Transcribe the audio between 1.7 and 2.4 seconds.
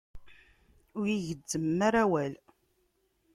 ara awal.